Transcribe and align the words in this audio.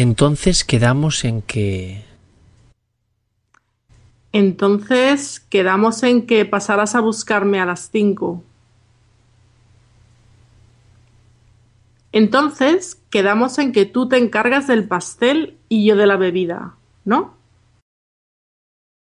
Entonces 0.00 0.62
quedamos 0.62 1.24
en 1.24 1.42
que... 1.42 2.04
Entonces 4.30 5.40
quedamos 5.40 6.04
en 6.04 6.24
que 6.24 6.44
pasarás 6.44 6.94
a 6.94 7.00
buscarme 7.00 7.58
a 7.58 7.66
las 7.66 7.90
cinco. 7.90 8.44
Entonces 12.12 13.02
quedamos 13.10 13.58
en 13.58 13.72
que 13.72 13.86
tú 13.86 14.08
te 14.08 14.18
encargas 14.18 14.68
del 14.68 14.86
pastel 14.86 15.56
y 15.68 15.84
yo 15.84 15.96
de 15.96 16.06
la 16.06 16.16
bebida, 16.16 16.76
¿no? 17.04 17.34